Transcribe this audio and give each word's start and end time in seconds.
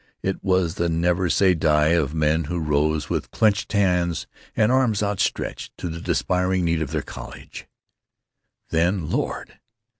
It 0.23 0.43
was 0.43 0.73
the 0.73 0.89
never 0.89 1.29
say 1.29 1.53
die 1.53 1.89
of 1.89 2.15
men 2.15 2.45
who 2.45 2.57
rose, 2.59 3.07
with 3.07 3.29
clenched 3.29 3.71
hands 3.73 4.25
and 4.55 4.71
arms 4.71 5.03
outstretched, 5.03 5.77
to 5.77 5.89
the 5.89 6.01
despairing 6.01 6.65
need 6.65 6.81
of 6.81 6.89
their 6.89 7.03
college, 7.03 7.67
and 8.71 8.79
then—Lord! 8.79 9.59